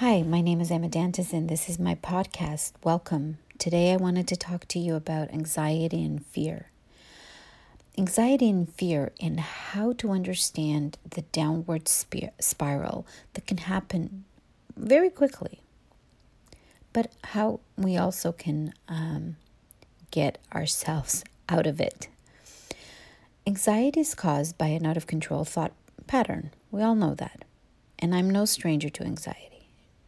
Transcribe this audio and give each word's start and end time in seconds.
Hi, 0.00 0.22
my 0.22 0.40
name 0.40 0.60
is 0.60 0.70
Emma 0.70 0.88
Dantas, 0.88 1.32
and 1.32 1.48
this 1.48 1.68
is 1.68 1.76
my 1.76 1.96
podcast. 1.96 2.70
Welcome. 2.84 3.38
Today, 3.58 3.92
I 3.92 3.96
wanted 3.96 4.28
to 4.28 4.36
talk 4.36 4.68
to 4.68 4.78
you 4.78 4.94
about 4.94 5.32
anxiety 5.32 6.04
and 6.04 6.24
fear. 6.24 6.70
Anxiety 7.98 8.48
and 8.48 8.72
fear, 8.72 9.10
and 9.20 9.40
how 9.40 9.94
to 9.94 10.12
understand 10.12 10.98
the 11.10 11.22
downward 11.32 11.88
spiral 11.88 13.08
that 13.32 13.48
can 13.48 13.56
happen 13.56 14.24
very 14.76 15.10
quickly, 15.10 15.62
but 16.92 17.10
how 17.34 17.58
we 17.76 17.96
also 17.96 18.30
can 18.30 18.72
um, 18.86 19.34
get 20.12 20.38
ourselves 20.54 21.24
out 21.48 21.66
of 21.66 21.80
it. 21.80 22.06
Anxiety 23.48 23.98
is 23.98 24.14
caused 24.14 24.56
by 24.56 24.68
an 24.68 24.86
out 24.86 24.96
of 24.96 25.08
control 25.08 25.44
thought 25.44 25.72
pattern. 26.06 26.52
We 26.70 26.82
all 26.82 26.94
know 26.94 27.16
that. 27.16 27.44
And 27.98 28.14
I'm 28.14 28.30
no 28.30 28.44
stranger 28.44 28.90
to 28.90 29.02
anxiety. 29.02 29.57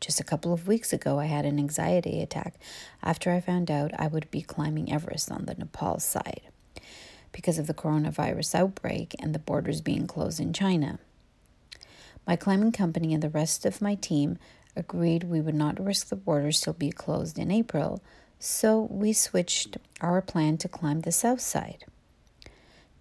Just 0.00 0.18
a 0.18 0.24
couple 0.24 0.52
of 0.52 0.66
weeks 0.66 0.92
ago, 0.92 1.18
I 1.18 1.26
had 1.26 1.44
an 1.44 1.58
anxiety 1.58 2.22
attack 2.22 2.54
after 3.02 3.30
I 3.30 3.40
found 3.40 3.70
out 3.70 3.90
I 3.98 4.06
would 4.06 4.30
be 4.30 4.40
climbing 4.40 4.90
Everest 4.90 5.30
on 5.30 5.44
the 5.44 5.54
Nepal 5.54 6.00
side 6.00 6.42
because 7.32 7.58
of 7.58 7.66
the 7.66 7.74
coronavirus 7.74 8.54
outbreak 8.54 9.14
and 9.18 9.34
the 9.34 9.38
borders 9.38 9.80
being 9.80 10.06
closed 10.06 10.40
in 10.40 10.52
China. 10.52 10.98
My 12.26 12.34
climbing 12.34 12.72
company 12.72 13.12
and 13.12 13.22
the 13.22 13.28
rest 13.28 13.66
of 13.66 13.82
my 13.82 13.94
team 13.94 14.38
agreed 14.74 15.24
we 15.24 15.40
would 15.40 15.54
not 15.54 15.84
risk 15.84 16.08
the 16.08 16.16
borders 16.16 16.60
to 16.62 16.72
be 16.72 16.90
closed 16.90 17.38
in 17.38 17.50
April, 17.50 18.02
so 18.38 18.88
we 18.90 19.12
switched 19.12 19.76
our 20.00 20.22
plan 20.22 20.56
to 20.58 20.68
climb 20.68 21.00
the 21.00 21.12
south 21.12 21.40
side. 21.40 21.84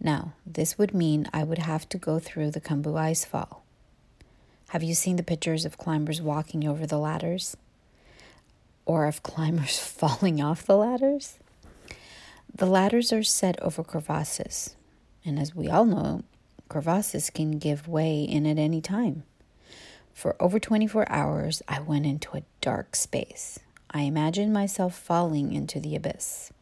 Now, 0.02 0.33
this 0.45 0.77
would 0.77 0.93
mean 0.93 1.29
I 1.33 1.43
would 1.43 1.59
have 1.59 1.88
to 1.89 1.97
go 1.97 2.19
through 2.19 2.52
the 2.52 2.61
Khumbu 2.61 2.97
Ice 2.97 3.23
Fall. 3.23 3.63
Have 4.69 4.83
you 4.83 4.93
seen 4.93 5.15
the 5.15 5.23
pictures 5.23 5.65
of 5.65 5.79
climbers 5.79 6.21
walking 6.21 6.67
over 6.67 6.85
the 6.85 6.99
ladders? 6.99 7.57
Or 8.85 9.07
of 9.07 9.23
climbers 9.23 9.80
falling 9.99 10.44
off 10.44 10.63
the 10.63 10.77
ladders? 10.77 11.39
The 12.53 12.67
ladders 12.67 13.11
are 13.11 13.23
set 13.23 13.59
over 13.63 13.83
crevasses, 13.83 14.75
and 15.25 15.39
as 15.39 15.55
we 15.55 15.69
all 15.69 15.85
know, 15.85 16.23
crevasses 16.67 17.31
can 17.31 17.57
give 17.57 17.88
way 17.88 18.21
in 18.21 18.45
at 18.45 18.59
any 18.59 18.79
time. 18.79 19.23
For 20.13 20.35
over 20.39 20.59
24 20.59 21.09
hours, 21.09 21.63
I 21.67 21.79
went 21.79 22.05
into 22.05 22.38
a 22.38 22.44
dark 22.61 22.95
space. 22.95 23.57
I 23.89 24.01
imagined 24.01 24.53
myself 24.53 24.95
falling 24.95 25.51
into 25.51 25.79
the 25.79 25.95
abyss. 25.95 26.53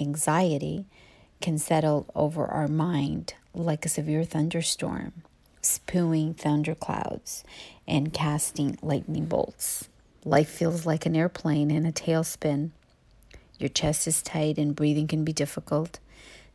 Anxiety 0.00 0.84
can 1.40 1.58
settle 1.58 2.06
over 2.14 2.46
our 2.46 2.68
mind 2.68 3.34
like 3.52 3.84
a 3.84 3.88
severe 3.88 4.22
thunderstorm 4.22 5.24
spewing 5.68 6.34
thunderclouds, 6.34 7.44
and 7.86 8.12
casting 8.12 8.78
lightning 8.82 9.26
bolts. 9.26 9.88
Life 10.24 10.48
feels 10.48 10.84
like 10.84 11.06
an 11.06 11.16
airplane 11.16 11.70
in 11.70 11.86
a 11.86 11.92
tailspin. 11.92 12.70
Your 13.58 13.68
chest 13.68 14.06
is 14.06 14.22
tight 14.22 14.58
and 14.58 14.76
breathing 14.76 15.06
can 15.06 15.24
be 15.24 15.32
difficult. 15.32 15.98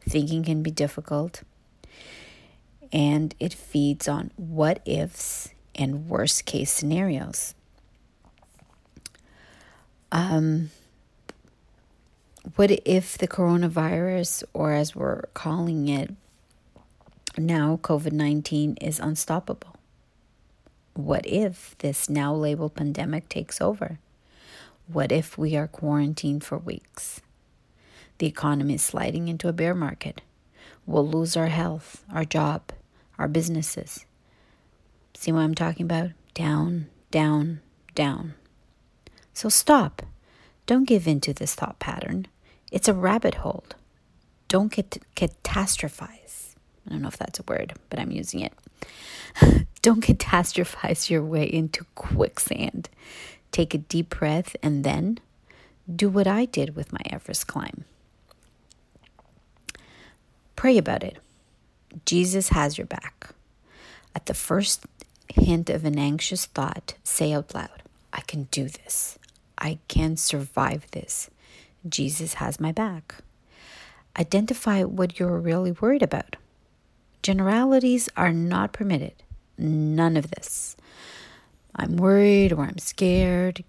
Thinking 0.07 0.43
can 0.43 0.63
be 0.63 0.71
difficult. 0.71 1.43
And 2.91 3.33
it 3.39 3.53
feeds 3.53 4.07
on 4.07 4.31
what 4.35 4.81
ifs 4.85 5.49
and 5.75 6.07
worst 6.07 6.45
case 6.45 6.71
scenarios. 6.71 7.55
Um, 10.11 10.69
what 12.55 12.69
if 12.85 13.17
the 13.17 13.27
coronavirus, 13.27 14.43
or 14.53 14.73
as 14.73 14.95
we're 14.95 15.23
calling 15.33 15.87
it, 15.87 16.13
now 17.37 17.79
COVID 17.81 18.11
19 18.11 18.77
is 18.81 18.99
unstoppable. 18.99 19.75
What 20.93 21.25
if 21.25 21.75
this 21.79 22.09
now 22.09 22.33
labeled 22.35 22.75
pandemic 22.75 23.27
takes 23.29 23.59
over? 23.59 23.99
What 24.87 25.11
if 25.11 25.37
we 25.37 25.55
are 25.55 25.67
quarantined 25.67 26.43
for 26.43 26.57
weeks? 26.57 27.21
The 28.19 28.27
economy 28.27 28.75
is 28.75 28.83
sliding 28.83 29.27
into 29.27 29.47
a 29.47 29.53
bear 29.53 29.73
market. 29.73 30.21
We'll 30.85 31.07
lose 31.07 31.35
our 31.35 31.47
health, 31.47 32.03
our 32.13 32.25
job, 32.25 32.71
our 33.17 33.27
businesses. 33.27 34.05
See 35.15 35.31
what 35.31 35.39
I'm 35.39 35.55
talking 35.55 35.85
about? 35.85 36.11
Down, 36.33 36.87
down, 37.09 37.61
down. 37.95 38.35
So 39.33 39.49
stop. 39.49 40.03
Don't 40.65 40.87
give 40.87 41.07
in 41.07 41.21
to 41.21 41.33
this 41.33 41.55
thought 41.55 41.79
pattern. 41.79 42.27
It's 42.71 42.87
a 42.87 42.93
rabbit 42.93 43.35
hole. 43.35 43.63
Don't 44.47 44.71
get 44.71 45.01
catastrophize. 45.15 46.42
I 46.93 46.95
don't 46.95 47.01
know 47.01 47.07
if 47.07 47.17
that's 47.17 47.39
a 47.39 47.43
word, 47.47 47.73
but 47.89 47.97
I'm 47.97 48.11
using 48.11 48.41
it. 48.41 48.53
don't 49.81 50.05
catastrophize 50.05 51.09
your 51.09 51.23
way 51.23 51.43
into 51.43 51.85
quicksand. 51.95 52.87
Take 53.51 53.73
a 53.73 53.79
deep 53.79 54.19
breath 54.19 54.55
and 54.61 54.83
then 54.83 55.19
do 55.91 56.07
what 56.07 56.27
I 56.27 56.45
did 56.45 56.75
with 56.75 56.93
my 56.93 56.99
Everest 57.09 57.47
climb. 57.47 57.85
Pray 60.55 60.77
about 60.77 61.03
it. 61.03 61.17
Jesus 62.05 62.49
has 62.49 62.77
your 62.77 62.85
back. 62.85 63.29
At 64.13 64.27
the 64.27 64.35
first 64.35 64.85
hint 65.33 65.71
of 65.71 65.85
an 65.85 65.97
anxious 65.97 66.45
thought, 66.45 66.93
say 67.03 67.33
out 67.33 67.55
loud, 67.55 67.81
I 68.13 68.21
can 68.21 68.43
do 68.51 68.69
this. 68.69 69.17
I 69.57 69.79
can 69.87 70.15
survive 70.15 70.85
this. 70.91 71.31
Jesus 71.89 72.35
has 72.35 72.59
my 72.59 72.71
back. 72.71 73.15
Identify 74.15 74.83
what 74.83 75.19
you're 75.19 75.39
really 75.39 75.71
worried 75.71 76.03
about. 76.03 76.35
Generalities 77.23 78.09
are 78.17 78.33
not 78.33 78.73
permitted. 78.73 79.23
None 79.57 80.17
of 80.17 80.29
this. 80.29 80.75
I'm 81.73 81.95
worried 81.95 82.51
or 82.51 82.63
I'm 82.63 82.77
scared. 82.77 83.63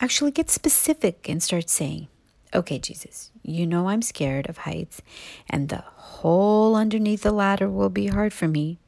Actually, 0.00 0.30
get 0.30 0.48
specific 0.48 1.28
and 1.28 1.42
start 1.42 1.68
saying, 1.68 2.08
Okay, 2.54 2.78
Jesus, 2.78 3.30
you 3.42 3.66
know 3.66 3.88
I'm 3.88 4.02
scared 4.02 4.48
of 4.48 4.58
heights, 4.58 5.02
and 5.48 5.68
the 5.68 5.84
hole 5.84 6.74
underneath 6.74 7.22
the 7.22 7.32
ladder 7.32 7.68
will 7.68 7.90
be 7.90 8.06
hard 8.06 8.32
for 8.32 8.48
me. 8.48 8.78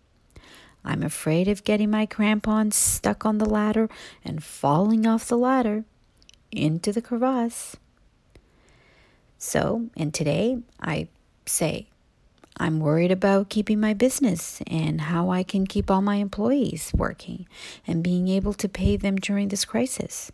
I'm 0.84 1.02
afraid 1.02 1.46
of 1.46 1.62
getting 1.62 1.90
my 1.90 2.06
crampons 2.06 2.74
stuck 2.74 3.24
on 3.24 3.38
the 3.38 3.48
ladder 3.48 3.88
and 4.24 4.42
falling 4.42 5.06
off 5.06 5.28
the 5.28 5.36
ladder 5.36 5.84
into 6.50 6.92
the 6.92 7.02
crevasse. 7.02 7.76
So, 9.38 9.90
and 9.96 10.12
today 10.12 10.58
I 10.80 11.08
say, 11.46 11.88
I'm 12.56 12.80
worried 12.80 13.10
about 13.10 13.48
keeping 13.48 13.80
my 13.80 13.94
business 13.94 14.60
and 14.66 15.00
how 15.00 15.30
I 15.30 15.42
can 15.42 15.66
keep 15.66 15.90
all 15.90 16.02
my 16.02 16.16
employees 16.16 16.92
working 16.94 17.46
and 17.86 18.02
being 18.02 18.28
able 18.28 18.52
to 18.54 18.68
pay 18.68 18.96
them 18.96 19.16
during 19.16 19.48
this 19.48 19.64
crisis. 19.64 20.30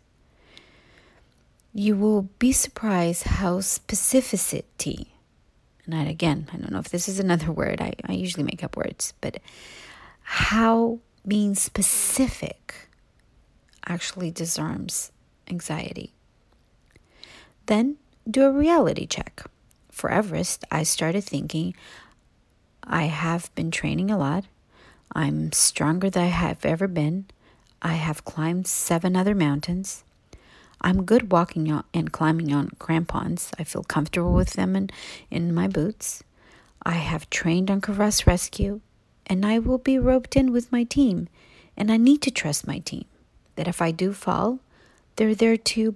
You 1.73 1.95
will 1.95 2.23
be 2.39 2.51
surprised 2.51 3.23
how 3.23 3.59
specificity, 3.59 5.07
and 5.85 5.95
I, 5.95 6.03
again, 6.03 6.47
I 6.51 6.57
don't 6.57 6.71
know 6.71 6.79
if 6.79 6.89
this 6.89 7.07
is 7.07 7.19
another 7.19 7.51
word, 7.51 7.79
I, 7.79 7.93
I 8.05 8.13
usually 8.13 8.43
make 8.43 8.63
up 8.63 8.75
words, 8.75 9.13
but 9.21 9.39
how 10.21 10.99
being 11.27 11.55
specific 11.55 12.89
actually 13.87 14.31
disarms 14.31 15.11
anxiety. 15.49 16.13
Then 17.65 17.97
do 18.29 18.43
a 18.43 18.51
reality 18.51 19.05
check. 19.05 19.43
For 19.91 20.09
Everest, 20.09 20.63
I 20.71 20.83
started 20.83 21.23
thinking 21.23 21.75
I 22.89 23.03
have 23.03 23.53
been 23.53 23.69
training 23.69 24.09
a 24.09 24.17
lot. 24.17 24.45
I'm 25.13 25.51
stronger 25.51 26.09
than 26.09 26.23
I 26.23 26.27
have 26.27 26.65
ever 26.65 26.87
been. 26.87 27.25
I 27.83 27.93
have 27.93 28.25
climbed 28.25 28.65
seven 28.65 29.15
other 29.15 29.35
mountains. 29.35 30.03
I'm 30.81 31.05
good 31.05 31.31
walking 31.31 31.71
on 31.71 31.83
and 31.93 32.11
climbing 32.11 32.51
on 32.51 32.71
crampons. 32.79 33.51
I 33.59 33.63
feel 33.63 33.83
comfortable 33.83 34.33
with 34.33 34.53
them 34.53 34.75
in, 34.75 34.89
in 35.29 35.53
my 35.53 35.67
boots. 35.67 36.23
I 36.83 36.93
have 36.93 37.29
trained 37.29 37.69
on 37.69 37.79
crevasse 37.79 38.25
rescue, 38.25 38.81
and 39.27 39.45
I 39.45 39.59
will 39.59 39.77
be 39.77 39.99
roped 39.99 40.35
in 40.35 40.51
with 40.51 40.71
my 40.71 40.83
team. 40.83 41.27
And 41.77 41.91
I 41.91 41.97
need 41.97 42.23
to 42.23 42.31
trust 42.31 42.65
my 42.65 42.79
team 42.79 43.05
that 43.55 43.67
if 43.67 43.81
I 43.81 43.91
do 43.91 44.13
fall, 44.13 44.59
they're 45.15 45.35
there 45.35 45.57
to 45.57 45.95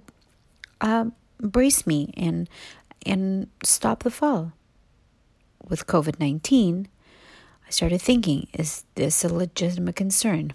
uh, 0.80 1.06
brace 1.40 1.86
me 1.86 2.12
and 2.16 2.48
and 3.06 3.48
stop 3.62 4.02
the 4.02 4.10
fall 4.10 4.52
with 5.68 5.86
COVID 5.86 6.20
19, 6.20 6.88
I 7.66 7.70
started 7.70 8.00
thinking, 8.00 8.48
is 8.52 8.84
this 8.94 9.24
a 9.24 9.32
legitimate 9.32 9.96
concern? 9.96 10.52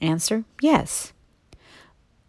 Answer 0.00 0.44
yes. 0.60 1.12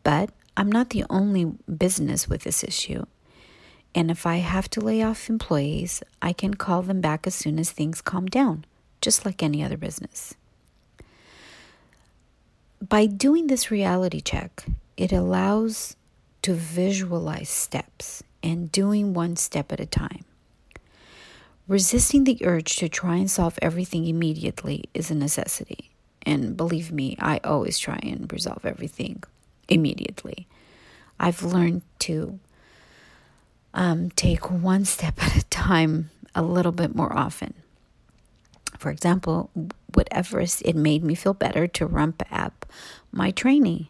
But 0.03 0.29
I'm 0.55 0.71
not 0.71 0.89
the 0.89 1.05
only 1.09 1.53
business 1.77 2.27
with 2.27 2.43
this 2.43 2.63
issue. 2.63 3.05
And 3.93 4.11
if 4.11 4.25
I 4.25 4.37
have 4.37 4.69
to 4.71 4.81
lay 4.81 5.01
off 5.01 5.29
employees, 5.29 6.03
I 6.21 6.33
can 6.33 6.53
call 6.53 6.81
them 6.81 7.01
back 7.01 7.25
as 7.25 7.35
soon 7.35 7.59
as 7.59 7.71
things 7.71 8.01
calm 8.01 8.27
down, 8.27 8.65
just 9.01 9.25
like 9.25 9.41
any 9.41 9.63
other 9.63 9.77
business. 9.77 10.35
By 12.87 13.07
doing 13.07 13.47
this 13.47 13.71
reality 13.71 14.21
check, 14.21 14.65
it 14.97 15.11
allows 15.11 15.95
to 16.43 16.53
visualize 16.53 17.49
steps 17.49 18.23
and 18.43 18.71
doing 18.71 19.13
one 19.13 19.35
step 19.35 19.71
at 19.71 19.79
a 19.79 19.85
time. 19.85 20.25
Resisting 21.67 22.23
the 22.23 22.39
urge 22.45 22.77
to 22.77 22.87
try 22.87 23.17
and 23.17 23.29
solve 23.29 23.59
everything 23.61 24.07
immediately 24.07 24.85
is 24.93 25.11
a 25.11 25.15
necessity. 25.15 25.91
And 26.21 26.55
believe 26.55 26.93
me, 26.93 27.17
I 27.19 27.39
always 27.43 27.77
try 27.77 27.99
and 28.03 28.31
resolve 28.31 28.65
everything 28.65 29.23
immediately. 29.67 30.47
I've 31.19 31.43
learned 31.43 31.81
to 31.99 32.39
um, 33.73 34.11
take 34.11 34.49
one 34.49 34.85
step 34.85 35.15
at 35.21 35.35
a 35.35 35.43
time 35.45 36.09
a 36.33 36.41
little 36.41 36.71
bit 36.71 36.95
more 36.95 37.11
often. 37.11 37.53
For 38.77 38.89
example, 38.89 39.49
with 39.93 40.07
Everest, 40.11 40.61
it 40.63 40.75
made 40.75 41.03
me 41.03 41.15
feel 41.15 41.33
better 41.33 41.67
to 41.67 41.85
ramp 41.85 42.23
up 42.31 42.65
my 43.11 43.31
training. 43.31 43.87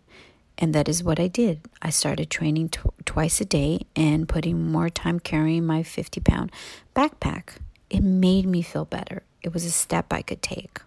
And 0.57 0.73
that 0.73 0.89
is 0.89 1.03
what 1.03 1.19
I 1.19 1.27
did. 1.27 1.61
I 1.83 1.91
started 1.91 2.31
training 2.31 2.71
twice 3.05 3.39
a 3.39 3.45
day 3.45 3.85
and 3.95 4.27
putting 4.27 4.71
more 4.71 4.89
time 4.89 5.19
carrying 5.19 5.65
my 5.65 5.83
50 5.83 6.19
pound 6.21 6.51
backpack. 6.95 7.57
It 7.89 8.03
made 8.03 8.45
me 8.45 8.61
feel 8.61 8.85
better. 8.85 9.23
It 9.41 9.53
was 9.53 9.65
a 9.65 9.71
step 9.71 10.11
I 10.11 10.21
could 10.21 10.41
take. 10.41 10.81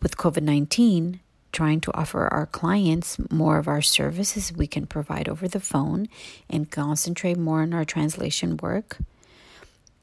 With 0.00 0.16
COVID 0.16 0.42
19, 0.42 1.20
trying 1.52 1.80
to 1.80 1.96
offer 1.96 2.28
our 2.28 2.46
clients 2.46 3.18
more 3.30 3.58
of 3.58 3.66
our 3.66 3.82
services 3.82 4.52
we 4.52 4.66
can 4.66 4.86
provide 4.86 5.28
over 5.28 5.48
the 5.48 5.58
phone 5.58 6.06
and 6.50 6.70
concentrate 6.70 7.38
more 7.38 7.62
on 7.62 7.72
our 7.72 7.84
translation 7.84 8.58
work 8.58 8.98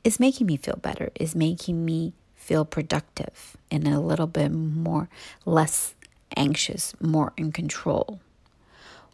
is 0.04 0.20
making 0.20 0.48
me 0.48 0.58
feel 0.58 0.78
better, 0.78 1.12
is 1.16 1.36
making 1.36 1.86
me 1.86 2.14
feel 2.36 2.66
productive 2.66 3.56
and 3.72 3.88
a 3.88 4.00
little 4.00 4.28
bit 4.28 4.50
more 4.52 5.08
less 5.46 5.96
anxious, 6.36 6.94
more 7.00 7.32
in 7.38 7.52
control. 7.52 8.20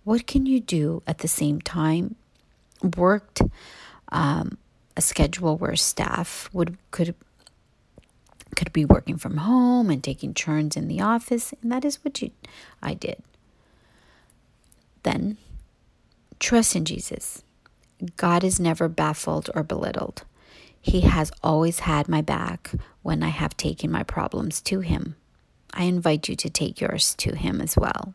What 0.03 0.25
can 0.25 0.45
you 0.45 0.59
do 0.59 1.03
at 1.05 1.19
the 1.19 1.27
same 1.27 1.61
time? 1.61 2.15
Worked 2.97 3.41
um, 4.11 4.57
a 4.99 5.01
schedule 5.01 5.55
where 5.55 5.77
staff 5.77 6.49
would 6.51 6.77
could 6.91 7.15
could 8.57 8.73
be 8.73 8.83
working 8.83 9.17
from 9.17 9.37
home 9.37 9.89
and 9.89 10.03
taking 10.03 10.33
turns 10.33 10.75
in 10.75 10.89
the 10.89 10.99
office, 10.99 11.53
and 11.61 11.71
that 11.71 11.85
is 11.85 12.03
what 12.03 12.21
you, 12.21 12.31
I 12.83 12.95
did. 12.95 13.23
Then, 15.03 15.37
trust 16.37 16.75
in 16.75 16.83
Jesus. 16.83 17.43
God 18.17 18.43
is 18.43 18.59
never 18.59 18.89
baffled 18.89 19.49
or 19.55 19.63
belittled. 19.63 20.23
He 20.81 21.01
has 21.01 21.31
always 21.41 21.79
had 21.79 22.09
my 22.09 22.21
back 22.21 22.71
when 23.01 23.23
I 23.23 23.29
have 23.29 23.55
taken 23.55 23.89
my 23.89 24.03
problems 24.03 24.59
to 24.63 24.81
Him. 24.81 25.15
I 25.73 25.83
invite 25.83 26.27
you 26.27 26.35
to 26.35 26.49
take 26.49 26.81
yours 26.81 27.15
to 27.19 27.35
Him 27.37 27.61
as 27.61 27.77
well. 27.77 28.13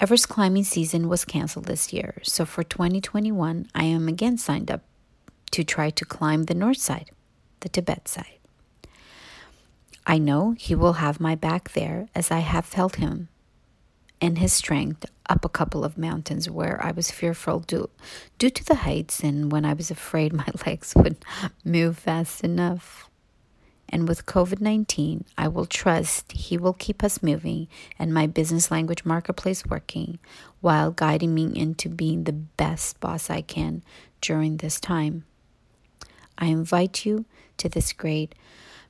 Everest 0.00 0.30
climbing 0.30 0.64
season 0.64 1.10
was 1.10 1.26
canceled 1.26 1.66
this 1.66 1.92
year, 1.92 2.22
so 2.22 2.46
for 2.46 2.62
2021, 2.62 3.68
I 3.74 3.84
am 3.84 4.08
again 4.08 4.38
signed 4.38 4.70
up 4.70 4.80
to 5.52 5.64
try 5.64 5.90
to 5.90 6.04
climb 6.04 6.44
the 6.44 6.54
north 6.54 6.78
side, 6.78 7.10
the 7.60 7.68
Tibet 7.68 8.08
side. 8.08 8.38
I 10.06 10.18
know 10.18 10.54
He 10.58 10.74
will 10.74 10.94
have 10.94 11.20
my 11.20 11.34
back 11.34 11.72
there 11.72 12.08
as 12.14 12.30
I 12.30 12.40
have 12.40 12.64
felt 12.64 12.96
Him 12.96 13.28
and 14.20 14.38
His 14.38 14.52
strength 14.52 15.06
up 15.28 15.44
a 15.44 15.48
couple 15.48 15.84
of 15.84 15.96
mountains 15.96 16.50
where 16.50 16.82
I 16.84 16.90
was 16.90 17.10
fearful 17.10 17.60
due, 17.60 17.88
due 18.38 18.50
to 18.50 18.64
the 18.64 18.76
heights 18.76 19.20
and 19.20 19.52
when 19.52 19.64
I 19.64 19.72
was 19.74 19.90
afraid 19.90 20.32
my 20.34 20.46
legs 20.66 20.92
would 20.96 21.24
move 21.64 21.98
fast 21.98 22.42
enough. 22.42 23.08
And 23.92 24.06
with 24.06 24.26
COVID 24.26 24.60
19, 24.60 25.24
I 25.36 25.48
will 25.48 25.66
trust 25.66 26.32
He 26.32 26.56
will 26.56 26.74
keep 26.74 27.02
us 27.02 27.22
moving 27.22 27.66
and 27.98 28.14
my 28.14 28.26
business 28.26 28.70
language 28.70 29.04
marketplace 29.04 29.66
working 29.66 30.18
while 30.60 30.92
guiding 30.92 31.34
me 31.34 31.50
into 31.54 31.88
being 31.88 32.24
the 32.24 32.32
best 32.32 33.00
boss 33.00 33.30
I 33.30 33.42
can 33.42 33.82
during 34.20 34.58
this 34.58 34.78
time. 34.78 35.24
I 36.40 36.46
invite 36.46 37.04
you 37.04 37.26
to 37.58 37.68
this 37.68 37.92
great 37.92 38.34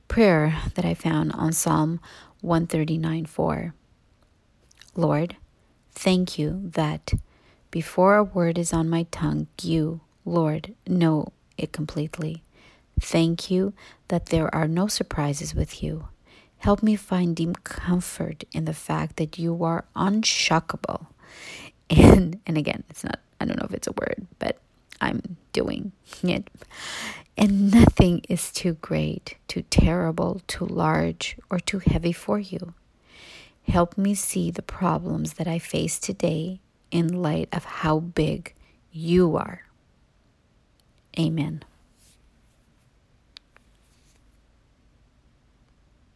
prayer 0.09 0.57
that 0.75 0.85
I 0.85 0.95
found 0.95 1.33
on 1.33 1.53
Psalm 1.53 2.01
139 2.41 3.27
4. 3.27 3.75
Lord, 4.97 5.37
thank 5.93 6.39
you 6.39 6.61
that 6.75 7.13
before 7.71 8.17
a 8.17 8.25
word 8.25 8.59
is 8.59 8.73
on 8.73 8.89
my 8.89 9.05
tongue, 9.11 9.47
you, 9.63 10.01
Lord, 10.25 10.75
know 10.87 11.33
it 11.57 11.73
completely. 11.73 12.43
Thank 13.01 13.51
you 13.51 13.73
that 14.09 14.27
there 14.27 14.53
are 14.55 14.69
no 14.69 14.87
surprises 14.87 15.55
with 15.55 15.83
you. 15.83 16.09
Help 16.59 16.83
me 16.83 16.97
find 16.97 17.35
deep 17.35 17.65
comfort 17.65 18.45
in 18.53 18.65
the 18.67 18.75
fact 18.75 19.17
that 19.17 19.39
you 19.39 19.65
are 19.65 19.85
unshockable. 19.97 21.07
And 21.89 22.39
and 22.47 22.57
again, 22.57 22.85
it's 22.89 23.03
not 23.03 23.19
I 23.41 23.47
don't 23.47 23.59
know 23.59 23.67
if 23.67 23.75
it's 23.75 23.89
a 23.89 23.93
word, 23.93 24.27
but 24.39 24.59
I'm 25.01 25.37
doing 25.53 25.93
it. 26.23 26.49
And 27.41 27.73
nothing 27.73 28.21
is 28.29 28.53
too 28.53 28.75
great, 28.75 29.39
too 29.49 29.63
terrible, 29.71 30.43
too 30.47 30.67
large, 30.67 31.39
or 31.49 31.59
too 31.59 31.79
heavy 31.79 32.13
for 32.13 32.39
you. 32.39 32.75
Help 33.67 33.97
me 33.97 34.15
see 34.15 34.51
the 34.51 34.61
problems 34.61 35.33
that 35.35 35.49
I 35.49 35.59
face 35.59 35.99
today 35.99 36.61
in 36.91 37.23
light 37.23 37.49
of 37.51 37.65
how 37.65 37.99
big 37.99 38.55
you 38.93 39.39
are. 39.39 39.63
Amen. 41.19 41.65